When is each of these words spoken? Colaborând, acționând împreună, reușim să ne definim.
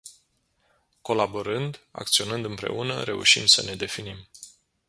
Colaborând, 1.01 1.79
acționând 1.91 2.45
împreună, 2.45 3.03
reușim 3.03 3.45
să 3.45 3.61
ne 3.63 3.75
definim. 3.75 4.27